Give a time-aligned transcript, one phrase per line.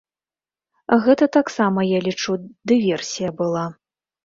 [1.03, 2.39] Гэта таксама, я лічу,
[2.73, 3.65] дыверсія была.